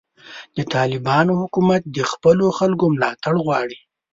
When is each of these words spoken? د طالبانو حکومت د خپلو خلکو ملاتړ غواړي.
د 0.57 0.59
طالبانو 0.73 1.31
حکومت 1.41 1.81
د 1.87 1.97
خپلو 2.11 2.45
خلکو 2.59 2.85
ملاتړ 2.95 3.35
غواړي. 3.45 3.79